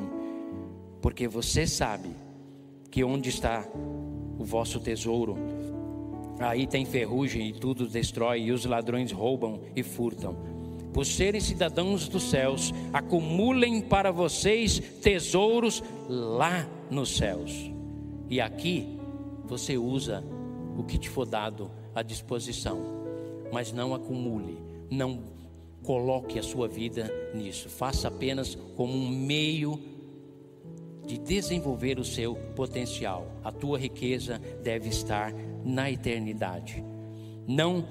[1.01, 2.09] Porque você sabe
[2.89, 3.65] que onde está
[4.39, 5.37] o vosso tesouro,
[6.39, 10.35] aí tem ferrugem e tudo destrói, e os ladrões roubam e furtam.
[10.93, 17.77] Por serem cidadãos dos céus, acumulem para vocês tesouros lá nos céus
[18.29, 18.99] e aqui
[19.45, 20.23] você usa
[20.77, 22.77] o que te for dado à disposição,
[23.51, 24.57] mas não acumule,
[24.91, 25.19] não
[25.81, 27.69] coloque a sua vida nisso.
[27.69, 29.79] Faça apenas como um meio
[31.07, 33.31] de desenvolver o seu potencial.
[33.43, 35.33] A tua riqueza deve estar
[35.65, 36.85] na eternidade.
[37.47, 37.87] Não,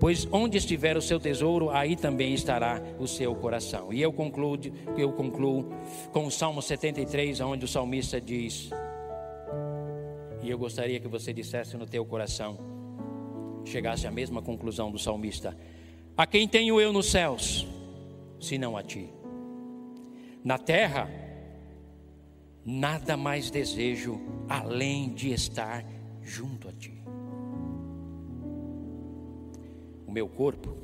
[0.00, 3.92] pois onde estiver o seu tesouro, aí também estará o seu coração.
[3.92, 4.58] E eu concluo,
[4.96, 5.68] eu concluo
[6.12, 8.70] com o Salmo 73, onde o salmista diz:
[10.42, 12.58] e eu gostaria que você dissesse no teu coração,
[13.64, 15.56] chegasse à mesma conclusão do salmista:
[16.16, 17.64] A quem tenho eu nos céus,
[18.40, 19.08] senão a ti?
[20.42, 21.08] Na terra,
[22.64, 25.84] nada mais desejo além de estar
[26.20, 27.02] junto a ti.
[30.06, 30.76] O meu corpo,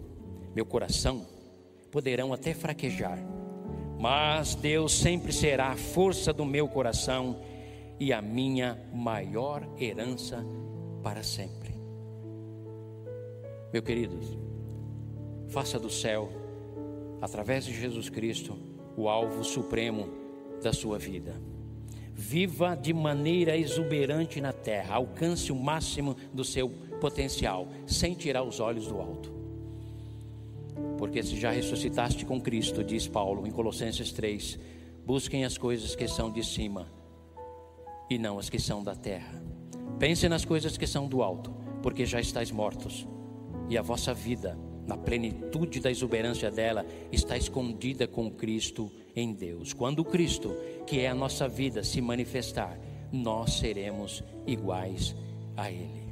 [0.54, 1.26] meu coração
[1.90, 3.18] poderão até fraquejar,
[3.98, 7.40] mas Deus sempre será a força do meu coração
[8.00, 10.44] e a minha maior herança
[11.02, 11.74] para sempre.
[13.72, 14.18] Meu querido,
[15.48, 16.30] faça do céu,
[17.20, 18.56] através de Jesus Cristo,
[18.96, 20.08] o alvo supremo
[20.62, 21.47] da sua vida.
[22.20, 26.68] Viva de maneira exuberante na terra, alcance o máximo do seu
[27.00, 29.32] potencial, sem tirar os olhos do alto.
[30.98, 34.58] Porque se já ressuscitaste com Cristo, diz Paulo em Colossenses 3,
[35.06, 36.90] busquem as coisas que são de cima
[38.10, 39.40] e não as que são da terra.
[40.00, 41.54] Pense nas coisas que são do alto,
[41.84, 43.06] porque já estáis mortos,
[43.68, 44.58] e a vossa vida,
[44.88, 49.72] na plenitude da exuberância dela, está escondida com Cristo em Deus.
[49.72, 52.76] Quando Cristo, que é a nossa vida, se manifestar,
[53.12, 55.14] nós seremos iguais
[55.56, 56.08] a Ele.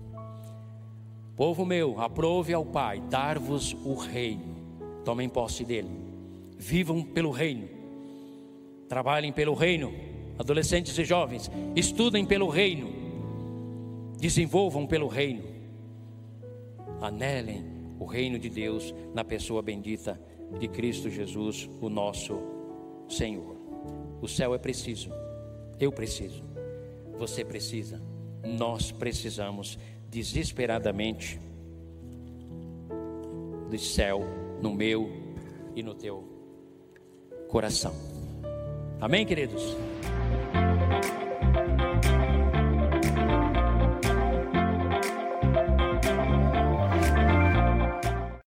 [1.35, 4.55] Povo meu, aprove ao Pai dar-vos o reino.
[5.05, 5.91] Tomem posse dele.
[6.57, 7.69] Vivam pelo reino.
[8.89, 9.93] Trabalhem pelo reino
[10.39, 12.93] adolescentes e jovens, estudem pelo reino,
[14.19, 15.43] desenvolvam pelo reino,
[17.01, 20.21] anelem o reino de Deus na pessoa bendita
[20.59, 22.39] de Cristo Jesus, o nosso
[23.09, 23.57] Senhor.
[24.21, 25.11] O céu é preciso,
[25.79, 26.43] eu preciso,
[27.19, 28.01] você precisa,
[28.45, 29.79] nós precisamos
[30.09, 31.39] desesperadamente
[33.71, 34.23] do céu
[34.63, 35.11] no meu
[35.75, 36.25] e no teu
[37.49, 37.95] coração.
[39.01, 39.77] Amém, queridos?